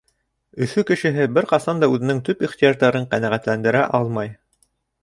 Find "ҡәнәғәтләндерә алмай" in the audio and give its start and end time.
3.13-4.35